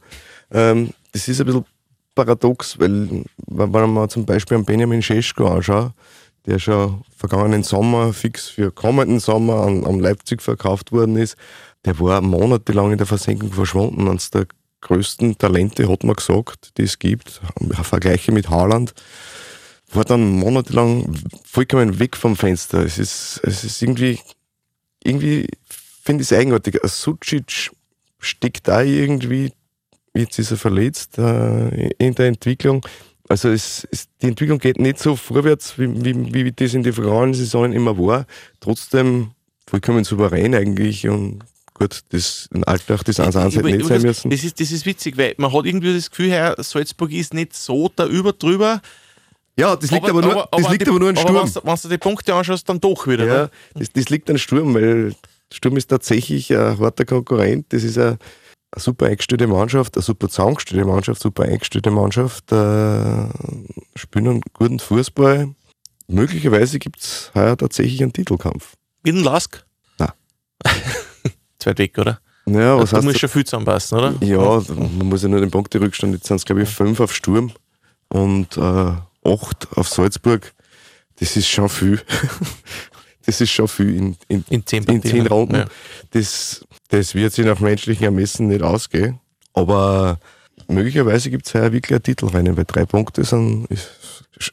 [0.50, 1.64] Ähm, das ist ein bisschen
[2.14, 5.92] paradox, weil, wenn man zum Beispiel an Benjamin Scheschko anschaut,
[6.46, 11.36] der schon vergangenen Sommer fix für kommenden Sommer an, an Leipzig verkauft worden ist,
[11.84, 14.08] der war monatelang in der Versenkung verschwunden.
[14.08, 14.46] Eines der
[14.80, 17.40] größten Talente, hat man gesagt, die es gibt.
[17.82, 18.94] Vergleiche mit Haaland
[19.90, 22.84] war dann monatelang vollkommen weg vom Fenster.
[22.84, 24.18] Es ist, es ist irgendwie,
[25.02, 25.48] irgendwie
[26.02, 26.78] finde ich es eigenartig.
[26.84, 27.70] Sucic
[28.18, 29.52] steckt da irgendwie,
[30.14, 32.84] jetzt ist er verletzt äh, in der Entwicklung.
[33.28, 36.92] Also es, es, die Entwicklung geht nicht so vorwärts, wie, wie, wie das in den
[36.92, 38.26] vergangenen Saisonen immer war.
[38.60, 39.32] Trotzdem
[39.66, 41.40] vollkommen souverän eigentlich und
[41.74, 44.30] gut, das in Alltag das 1-1 hätte nicht sein müssen.
[44.30, 47.54] Das ist, das ist witzig, weil man hat irgendwie das Gefühl, Herr Salzburg ist nicht
[47.54, 48.80] so da über drüber.
[49.58, 51.36] Ja, das liegt aber, aber nur, das liegt die, aber nur an Sturm.
[51.36, 53.26] Aber wenn du die Punkte anschaust, dann doch wieder.
[53.26, 55.14] Ja, das, das, liegt an Sturm, weil
[55.52, 57.66] Sturm ist tatsächlich ein harter Konkurrent.
[57.70, 58.18] Das ist eine,
[58.70, 63.28] eine super eingestellte Mannschaft, eine super zusammengestellte Mannschaft, super eingestellte Mannschaft, äh,
[63.96, 65.52] spielen einen guten Fußball.
[66.06, 68.74] Möglicherweise gibt es heuer tatsächlich einen Titelkampf.
[69.02, 69.64] Mit dem Lask?
[69.98, 70.12] Nein.
[71.58, 72.20] Zweit weg, oder?
[72.46, 74.14] Ja, was du musst schon viel zusammenpassen, oder?
[74.20, 77.52] Ja, man muss ja nur den Punkterückstand, jetzt sind es glaube ich fünf auf Sturm
[78.08, 78.92] und äh,
[79.24, 80.52] 8 auf Salzburg,
[81.18, 82.00] das ist schon viel.
[83.26, 85.56] das ist schon viel in, in, in, zehn, in zehn Runden.
[85.56, 85.66] Ja.
[86.10, 89.20] Das, das wird sich nach menschlichen Ermessen nicht ausgehen.
[89.52, 90.18] Aber
[90.68, 93.66] möglicherweise gibt es ja wirklich ein Titelrennen, weil drei Punkte sind.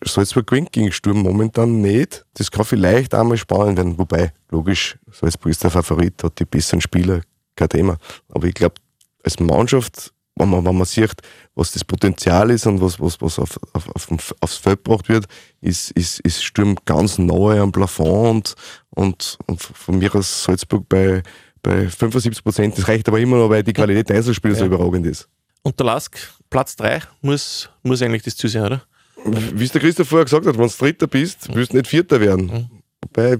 [0.03, 2.25] Salzburg gewinnt gegen Sturm momentan nicht.
[2.33, 3.97] Das kann vielleicht einmal spannend werden.
[3.97, 7.21] Wobei, logisch, Salzburg ist der Favorit, hat die besseren Spieler,
[7.55, 7.97] kein Thema.
[8.29, 8.75] Aber ich glaube,
[9.23, 11.15] als Mannschaft wenn man, wenn man sieht,
[11.55, 15.25] was das Potenzial ist und was, was, was auf, auf, auf, aufs Feld gebracht wird,
[15.61, 18.55] ist, ist, ist Sturm ganz nahe am Plafond
[18.89, 21.23] und, und, und von mir aus Salzburg bei,
[21.63, 22.77] bei 75 Prozent.
[22.77, 24.59] Das reicht aber immer noch, weil die Qualität der Einzelspieler ja.
[24.59, 25.29] so überragend ist.
[25.63, 26.17] Und der Lask,
[26.49, 28.83] Platz 3, muss, muss eigentlich das zu sein, oder?
[29.25, 32.19] Wie es der Christoph vorher gesagt hat, wenn du Dritter bist, willst du nicht Vierter
[32.19, 32.45] werden.
[32.45, 32.69] Mhm.
[33.01, 33.37] Wobei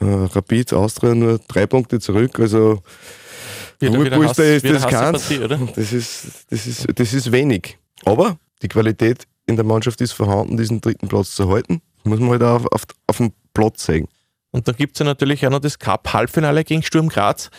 [0.00, 2.82] äh, Rapid Austria nur drei Punkte zurück, also
[3.82, 5.28] wieder, ist, das keins?
[5.74, 7.78] Das ist, das, ist, das ist wenig.
[8.04, 11.82] Aber die Qualität in der Mannschaft ist vorhanden, diesen dritten Platz zu halten.
[12.04, 14.08] Muss man halt auch auf, auf dem Platz sehen.
[14.50, 17.50] Und dann gibt es ja natürlich auch noch das Cup-Halbfinale gegen Sturm Graz.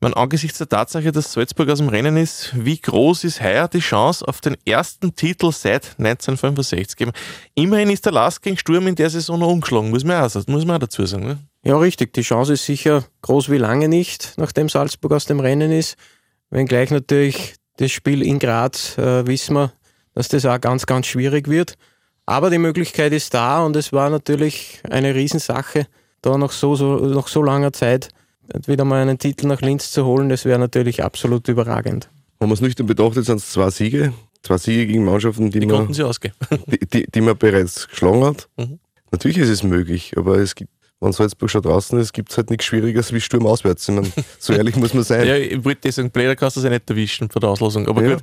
[0.00, 3.78] Man, angesichts der Tatsache, dass Salzburg aus dem Rennen ist, wie groß ist heuer die
[3.78, 7.08] Chance auf den ersten Titel seit 1965?
[7.54, 10.66] Immerhin ist der Last gegen Sturm in der Saison noch umgeschlagen, muss man auch, muss
[10.66, 11.26] man auch dazu sagen.
[11.26, 11.38] Ne?
[11.66, 12.12] Ja, richtig.
[12.12, 15.96] Die Chance ist sicher groß wie lange nicht, nachdem Salzburg aus dem Rennen ist.
[16.50, 19.72] Wenngleich natürlich das Spiel in Graz äh, wissen wir,
[20.14, 21.74] dass das auch ganz, ganz schwierig wird.
[22.24, 25.88] Aber die Möglichkeit ist da und es war natürlich eine Riesensache,
[26.22, 28.10] da nach so, so, nach so langer Zeit
[28.68, 32.08] wieder mal einen Titel nach Linz zu holen, das wäre natürlich absolut überragend.
[32.38, 34.12] Wenn man es nüchtern betrachtet, sind es zwei Siege.
[34.44, 35.88] Zwei Siege gegen Mannschaften, die, die man,
[36.66, 38.48] die, die, die, man bereits geschlagen hat.
[38.56, 38.78] Mhm.
[39.10, 42.50] Natürlich ist es möglich, aber es gibt, wenn Salzburg schon draußen ist, gibt es halt
[42.50, 43.88] nichts Schwieriges wie Sturm auswärts.
[43.88, 45.26] Ich meine, so ehrlich muss man sein.
[45.26, 47.86] Ja, ich wollte sagen, Pläder kannst du ja nicht erwischen von der Auslosung.
[47.86, 48.14] Aber ja.
[48.14, 48.22] gut,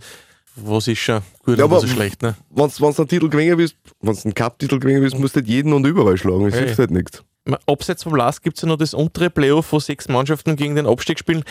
[0.55, 2.21] was ist schon gut ja, und was ist schlecht.
[2.21, 2.36] Ne?
[2.49, 5.47] Wenn du einen Titel gewinnen willst, wenn du einen Cup-Titel gewinnen willst, musst du halt
[5.47, 6.45] jeden und überall schlagen.
[6.45, 6.65] Das hey.
[6.65, 7.23] hilft halt nichts.
[7.65, 10.88] Abseits vom Last gibt es ja noch das untere Playoff, wo sechs Mannschaften gegen den
[10.88, 11.43] Abstieg spielen.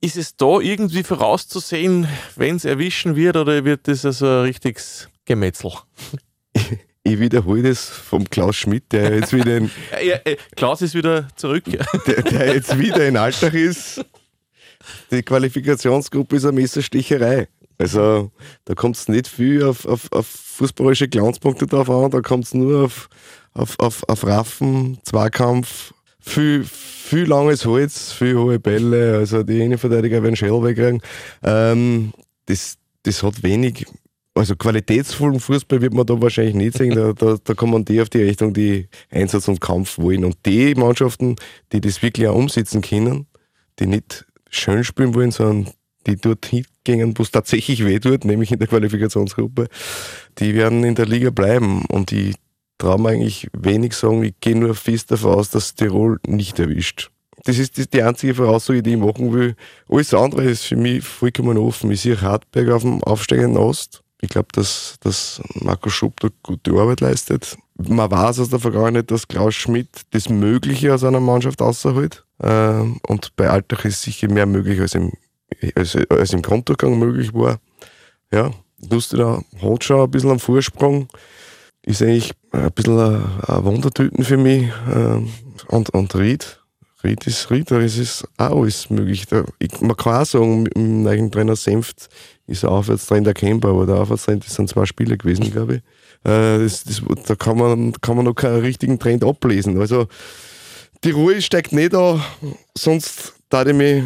[0.00, 5.08] Ist es da irgendwie vorauszusehen, wenn es erwischen wird, oder wird das also ein richtiges
[5.24, 5.72] Gemetzel?
[7.06, 9.70] Ich wiederhole das vom Klaus Schmidt, der jetzt wieder in.
[10.02, 10.18] ja,
[10.56, 11.64] Klaus ist wieder zurück.
[12.06, 14.02] Der, der, jetzt wieder in Alltag ist.
[15.10, 17.48] Die Qualifikationsgruppe ist eine Messersticherei.
[17.76, 18.30] Also
[18.64, 22.54] da kommt es nicht viel auf, auf, auf fußballische Glanzpunkte drauf an, da kommt es
[22.54, 23.08] nur auf,
[23.52, 30.22] auf, auf, auf Raffen, Zweikampf, viel, viel langes Holz, viel hohe Bälle, also die Innenverteidiger
[30.22, 31.02] werden Schell wegkriegen.
[31.42, 32.12] Ähm,
[32.46, 33.86] das, das hat wenig,
[34.34, 36.94] also qualitätsvollen Fußball wird man da wahrscheinlich nicht sehen.
[36.94, 40.24] Da, da, da kommen die auf die Richtung, die Einsatz und Kampf wollen.
[40.24, 41.36] Und die Mannschaften,
[41.72, 43.26] die das wirklich auch umsetzen können,
[43.78, 45.72] die nicht schön spielen wollen, sondern
[46.06, 49.68] die dort hingehen, wo es tatsächlich weh tut, nämlich in der Qualifikationsgruppe,
[50.38, 51.84] die werden in der Liga bleiben.
[51.86, 52.34] Und die
[52.82, 57.10] mir eigentlich wenig sagen, ich gehe nur fest davon aus, dass Tirol nicht erwischt.
[57.44, 59.54] das ist die, einzige Voraussage, die ich machen will.
[59.88, 61.90] Alles andere ist für mich vollkommen offen.
[61.90, 64.03] Ich sehe Hartberg auf dem aufsteigenden Ast.
[64.24, 67.58] Ich glaube, dass, dass Marco Schupp da gute Arbeit leistet.
[67.76, 72.24] Man weiß aus der Vergangenheit, dass Klaus Schmidt das Mögliche aus einer Mannschaft außerhält.
[72.42, 75.12] Ähm, und bei Altach ist sicher mehr möglich, als im,
[75.74, 77.58] als, als im Grunddurchgang möglich war.
[78.32, 78.50] Ja,
[78.90, 81.08] Lustiger hat schon ein bisschen einen Vorsprung.
[81.82, 84.70] Ist eigentlich ein bisschen ein, ein Wundertüten für mich.
[84.90, 85.28] Ähm,
[85.68, 86.63] und, und Ried,
[87.04, 89.26] Ist Ried, da ist auch alles möglich.
[89.26, 92.08] Da, ich, man kann auch sagen, mit dem neuen Trainer Senft
[92.46, 95.80] ist der Aufwärtstrend erkennbar, aber der Aufwärtstrend, das sind zwei Spiele gewesen, glaube ich.
[96.30, 99.78] Äh, das, das, da kann man, kann man noch keinen richtigen Trend ablesen.
[99.78, 100.06] Also
[101.04, 102.24] die Ruhe steigt nicht da,
[102.76, 104.02] sonst da ich mich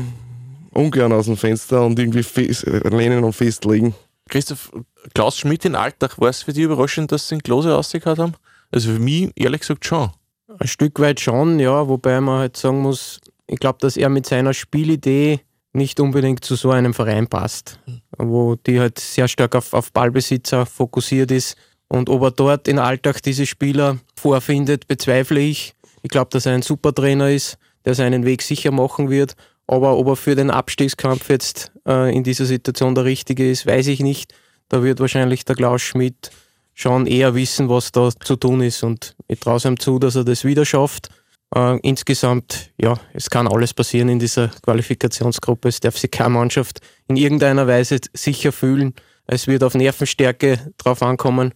[0.72, 3.94] ungern aus dem Fenster und irgendwie fest, lehnen und festlegen.
[4.28, 4.72] Christoph,
[5.14, 8.34] Klaus Schmidt in Alltag, war es für dich überraschend, dass sie den Klose rausgehauen haben?
[8.70, 10.10] Also für mich ehrlich gesagt schon.
[10.58, 14.26] Ein Stück weit schon, ja, wobei man halt sagen muss, ich glaube, dass er mit
[14.26, 15.40] seiner Spielidee
[15.72, 17.78] nicht unbedingt zu so einem Verein passt,
[18.16, 21.56] wo die halt sehr stark auf, auf Ballbesitzer fokussiert ist.
[21.88, 25.74] Und ob er dort in Alltag diese Spieler vorfindet, bezweifle ich.
[26.02, 29.34] Ich glaube, dass er ein super Trainer ist, der seinen Weg sicher machen wird.
[29.66, 33.86] Aber ob er für den Abstiegskampf jetzt äh, in dieser Situation der richtige ist, weiß
[33.86, 34.34] ich nicht.
[34.68, 36.30] Da wird wahrscheinlich der Klaus Schmidt
[36.78, 38.84] schon eher wissen, was da zu tun ist.
[38.84, 41.08] Und ich traue ihm zu, dass er das wieder schafft.
[41.54, 45.68] Äh, insgesamt, ja, es kann alles passieren in dieser Qualifikationsgruppe.
[45.68, 48.94] Es darf sich keine Mannschaft in irgendeiner Weise sicher fühlen.
[49.26, 51.52] Es wird auf Nervenstärke drauf ankommen,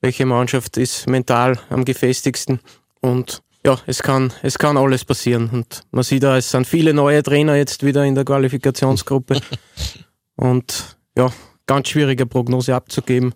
[0.00, 2.58] welche Mannschaft ist mental am gefestigsten.
[3.00, 5.50] Und ja, es kann, es kann alles passieren.
[5.50, 9.40] Und man sieht da, es sind viele neue Trainer jetzt wieder in der Qualifikationsgruppe.
[10.36, 11.30] Und ja,
[11.66, 13.34] ganz schwierige Prognose abzugeben.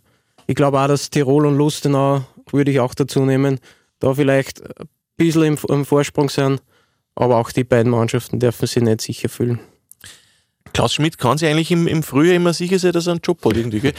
[0.49, 3.61] Ich glaube auch, dass Tirol und Lustenau, würde ich auch dazu nehmen,
[4.01, 6.63] da vielleicht ein bisschen im, im Vorsprung sind.
[7.15, 9.61] Aber auch die beiden Mannschaften dürfen sich nicht sicher fühlen.
[10.73, 13.45] Klaus Schmidt kann sich eigentlich im, im Frühjahr immer sicher sein, dass er einen Job
[13.45, 13.93] hat irgendwie, gell?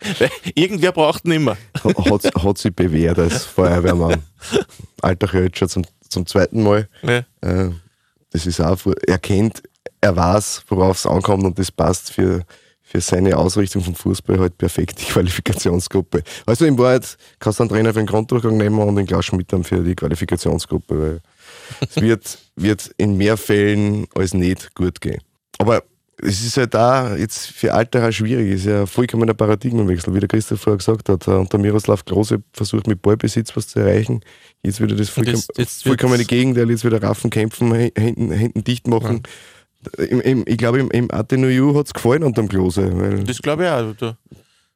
[0.54, 1.58] Irgendwer braucht ihn immer.
[1.84, 4.22] Hat, hat sich bewährt als Feuerwehrmann.
[5.02, 6.88] Alter schon zum, zum zweiten Mal.
[7.02, 7.24] Ja.
[7.42, 7.70] Äh,
[8.30, 9.62] das ist auch, er kennt,
[10.00, 12.44] er weiß, worauf es ankommt und das passt für,
[12.90, 16.24] für seine Ausrichtung vom Fußball halt perfekt, die Qualifikationsgruppe.
[16.44, 19.52] Also in Wahrheit kannst du einen Trainer für den Grunddurchgang nehmen und den Klaus Schmidt
[19.52, 21.20] dann für die Qualifikationsgruppe, weil
[21.88, 25.20] es wird, wird in mehr Fällen als nicht gut gehen.
[25.58, 25.84] Aber
[26.22, 28.50] es ist halt da jetzt für Alter schwierig.
[28.50, 31.28] Es ist ja vollkommen ein Paradigmenwechsel, wie der Christoph vorher gesagt hat.
[31.28, 34.20] Und der Miroslav Große versucht mit Ballbesitz was zu erreichen.
[34.62, 36.68] Jetzt wieder das vollkommen, jetzt, jetzt vollkommene Gegenteil.
[36.68, 39.22] Jetzt wieder Raffen kämpfen, hinten, hinten dicht machen.
[39.24, 39.30] Ja.
[39.96, 42.90] Im, im, ich glaube, im, im Atenuju hat es gefallen unter dem Klose.
[42.94, 44.14] Weil das glaube ich auch.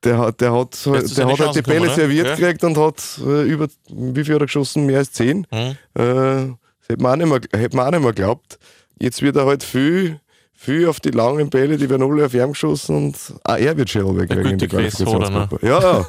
[0.03, 2.35] Der hat, der hat, der hat halt die Bälle serviert ja.
[2.35, 4.87] gekriegt und hat äh, über, wie viel hat er geschossen?
[4.87, 5.47] Mehr als zehn.
[5.51, 5.57] Mhm.
[5.57, 8.59] Äh, das hätte man, auch nicht mehr, hätte man auch nicht mehr geglaubt.
[8.99, 10.21] Jetzt wird er halt viel
[10.65, 13.91] viel auf die langen Bälle, die werden alle auf ihn geschossen und auch er wird
[13.91, 15.67] Shell kriegen in die Qualifikationsgruppe.
[15.67, 16.07] Ja, ja.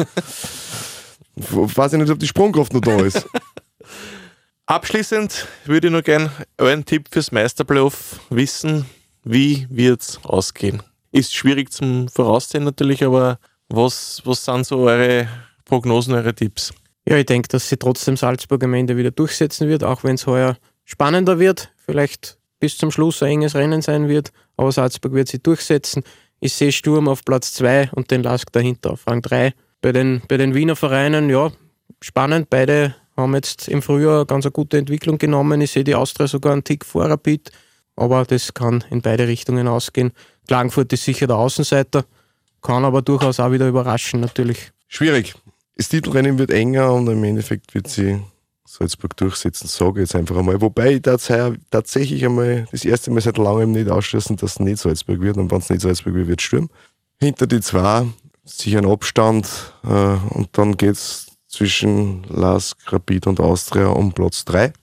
[1.35, 3.27] Weiß ich nicht, ob die Sprungkraft noch da ist.
[4.67, 8.87] Abschließend würde ich noch gerne euren Tipp fürs Meisterplayoff wissen.
[9.23, 10.81] Wie wird es ausgehen?
[11.11, 13.37] Ist schwierig zum Voraussehen natürlich, aber
[13.69, 15.27] was, was sind so eure
[15.65, 16.73] Prognosen, eure Tipps?
[17.07, 20.25] Ja, ich denke, dass sie trotzdem Salzburg am Ende wieder durchsetzen wird, auch wenn es
[20.25, 21.71] heuer spannender wird.
[21.85, 26.01] Vielleicht bis zum Schluss ein enges Rennen sein wird, aber Salzburg wird sich durchsetzen.
[26.39, 29.53] Ich sehe Sturm auf Platz 2 und den Lask dahinter auf Rang 3.
[29.81, 31.51] Bei den, bei den Wiener Vereinen, ja,
[32.01, 32.49] spannend.
[32.49, 35.61] Beide haben jetzt im Frühjahr ganz eine gute Entwicklung genommen.
[35.61, 37.51] Ich sehe die Austria sogar einen Tick vor Rapid,
[37.95, 40.11] aber das kann in beide Richtungen ausgehen.
[40.47, 42.05] Klagenfurt ist sicher der Außenseiter,
[42.61, 44.71] kann aber durchaus auch wieder überraschen, natürlich.
[44.87, 45.35] Schwierig.
[45.75, 48.21] Das Titelrennen wird enger und im Endeffekt wird sie
[48.65, 50.59] Salzburg durchsetzen, sage ich jetzt einfach einmal.
[50.59, 55.21] Wobei ich tatsächlich einmal das erste Mal seit langem nicht ausschließen, dass es nicht Salzburg
[55.21, 55.37] wird.
[55.37, 56.69] Und wenn es nicht Salzburg wird, wird es Sturm.
[57.19, 58.05] Hinter die zwei
[58.43, 59.47] sicher ein Abstand
[59.83, 64.73] äh, und dann geht es zwischen Lask, Rapid und Austria um Platz 3.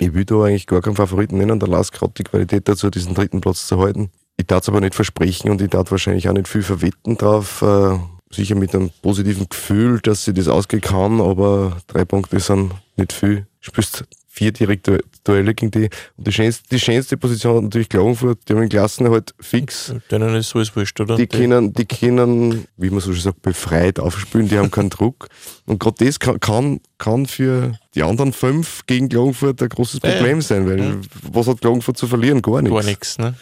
[0.00, 1.60] Ich will da eigentlich gar keinen Favoriten nennen.
[1.60, 4.10] Der Lask hat die Qualität dazu, diesen dritten Platz zu halten.
[4.36, 7.62] Ich darf es aber nicht versprechen und ich darf wahrscheinlich auch nicht viel verwetten drauf.
[7.62, 7.98] Äh,
[8.34, 13.12] sicher mit einem positiven Gefühl, dass sie das ausgehen kann, aber drei Punkte sind nicht
[13.12, 13.46] viel.
[13.60, 15.88] Spielst vier direkte Duelle gegen die.
[16.16, 19.94] Und die schönste, die schönste Position hat natürlich Klagenfurt, die haben den Klassen halt fix.
[20.10, 21.16] Denen ist alles wurscht, oder?
[21.16, 25.28] Die können, die können, wie man so schön sagt, befreit aufspielen, die haben keinen Druck.
[25.66, 30.42] Und gerade das kann, kann, für die anderen fünf gegen Klagenfurt ein großes Problem ja.
[30.42, 30.94] sein, weil ja.
[31.32, 32.42] was hat Klagenfurt zu verlieren?
[32.42, 32.76] Gar nichts.
[32.76, 33.34] Gar nichts, ne?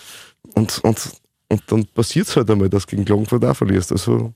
[0.54, 1.12] Und, und,
[1.48, 3.92] und dann passiert es halt einmal, dass du gegen Klagenfurt auch verlierst.
[3.92, 4.32] Also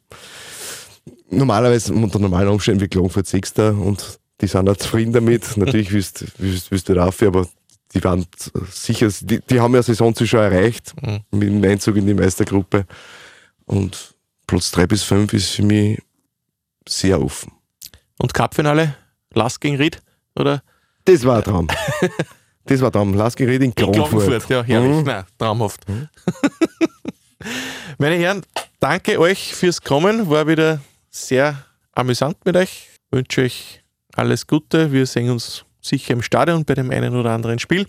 [1.30, 5.44] normalerweise unter normalen Umständen wie Klagenfurt Sechster und die sind auch zufrieden damit.
[5.56, 7.48] Natürlich willst, willst, willst du rauf, aber
[7.94, 8.26] die waren
[8.70, 11.20] sicher, die, die haben ja Saisonziel schon erreicht Mhm.
[11.30, 12.86] mit dem Einzug in die Meistergruppe.
[13.66, 14.14] Und
[14.46, 16.02] Platz 3 bis 5 ist für mich
[16.88, 17.52] sehr offen.
[18.18, 18.96] Und Cupfinale?
[19.32, 20.00] Lask gegen Ried?
[20.36, 20.62] Oder?
[21.04, 21.68] Das war ein Traum.
[22.66, 23.14] das war ein Traum.
[23.14, 24.24] Lass Gerät in In Klagenfurt.
[24.26, 24.96] Klagenfurt, ja, herrlich.
[24.98, 25.04] Mhm.
[25.04, 25.80] Nein, traumhaft.
[27.98, 28.42] Meine Herren,
[28.80, 30.28] danke euch fürs Kommen.
[30.30, 32.88] War wieder sehr amüsant mit euch.
[33.10, 33.83] Wünsche euch
[34.16, 34.92] alles Gute.
[34.92, 37.86] Wir sehen uns sicher im Stadion bei dem einen oder anderen Spiel.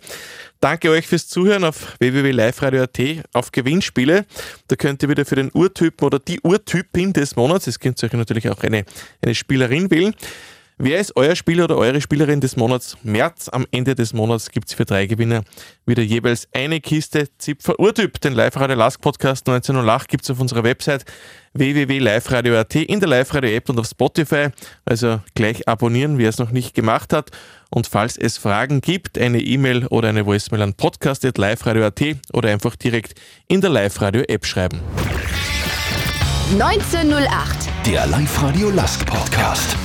[0.60, 3.00] Danke euch fürs Zuhören auf www.liveradio.at
[3.34, 4.26] auf Gewinnspiele.
[4.68, 8.08] Da könnt ihr wieder für den Urtypen oder die Urtypin des Monats, es könnt ihr
[8.08, 8.86] euch natürlich auch eine,
[9.22, 10.14] eine Spielerin wählen.
[10.78, 13.48] Wer ist euer Spieler oder eure Spielerin des Monats März?
[13.48, 15.44] Am Ende des Monats gibt es für drei Gewinner
[15.86, 18.20] wieder jeweils eine Kiste Zipfer Urtyp.
[18.20, 21.06] Den Live-Radio Lask Podcast 1908 gibt es auf unserer Website
[21.54, 24.50] www.liveradio.at, in der Live-Radio-App und auf Spotify.
[24.84, 27.32] Also gleich abonnieren, wer es noch nicht gemacht hat.
[27.70, 32.02] Und falls es Fragen gibt, eine E-Mail oder eine Voicemail an podcast.liveradio.at
[32.34, 34.82] oder einfach direkt in der Live-Radio-App schreiben.
[36.60, 37.70] 1908.
[37.86, 39.78] Der Live-Radio Lask Podcast.